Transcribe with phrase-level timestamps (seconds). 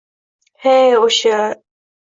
[0.65, 0.73] —He,
[1.05, 1.39] o‘sha!..